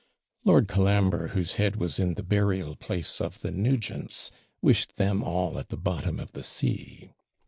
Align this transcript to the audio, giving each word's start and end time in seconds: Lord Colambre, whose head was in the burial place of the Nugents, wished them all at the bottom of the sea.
Lord 0.43 0.67
Colambre, 0.67 1.27
whose 1.27 1.57
head 1.61 1.75
was 1.75 1.99
in 1.99 2.15
the 2.15 2.23
burial 2.23 2.75
place 2.75 3.21
of 3.21 3.41
the 3.41 3.51
Nugents, 3.51 4.31
wished 4.59 4.95
them 4.97 5.21
all 5.23 5.59
at 5.59 5.69
the 5.69 5.77
bottom 5.77 6.19
of 6.19 6.31
the 6.31 6.41
sea. 6.43 7.11